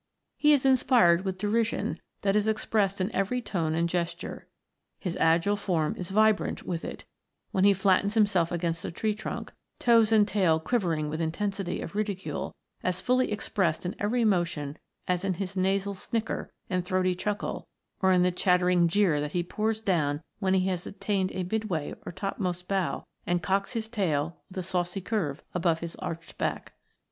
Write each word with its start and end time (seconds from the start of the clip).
He 0.39 0.51
is 0.51 0.65
inspired 0.65 1.23
with 1.23 1.37
derision 1.37 1.99
that 2.23 2.35
is 2.35 2.47
expressed 2.47 2.99
in 2.99 3.11
every 3.13 3.39
tone 3.39 3.75
and 3.75 3.87
gesture. 3.87 4.47
His 4.99 5.15
agile 5.17 5.55
form 5.55 5.93
is 5.95 6.09
vibrant 6.09 6.63
with 6.63 6.83
it 6.83 7.05
when 7.51 7.65
he 7.65 7.75
flattens 7.75 8.15
himself 8.15 8.51
against 8.51 8.83
a 8.83 8.89
tree 8.89 9.13
trunk, 9.13 9.53
toes 9.77 10.11
and 10.11 10.27
tail 10.27 10.59
quivering 10.59 11.07
with 11.07 11.21
intensity 11.21 11.81
of 11.81 11.93
ridicule 11.93 12.55
as 12.81 12.99
fully 12.99 13.31
expressed 13.31 13.85
in 13.85 13.95
every 13.99 14.25
motion 14.25 14.75
as 15.07 15.23
in 15.23 15.35
his 15.35 15.55
nasal 15.55 15.93
snicker 15.93 16.51
and 16.67 16.83
throaty 16.83 17.13
chuckle 17.13 17.67
or 18.01 18.11
in 18.11 18.23
the 18.23 18.31
chattering 18.31 18.87
jeer 18.87 19.21
that 19.21 19.33
he 19.33 19.43
pours 19.43 19.81
down 19.81 20.23
when 20.39 20.55
he 20.55 20.65
has 20.67 20.87
attained 20.87 21.31
a 21.33 21.43
midway 21.43 21.93
or 22.07 22.11
topmost 22.11 22.67
bough 22.67 23.05
and 23.27 23.43
cocks 23.43 23.73
his 23.73 23.87
tail 23.87 24.41
with 24.49 24.57
a 24.57 24.63
saucy 24.63 24.99
curve 24.99 25.43
above 25.53 25.79
his 25.81 25.95
arched 25.97 26.39
back. 26.39 26.73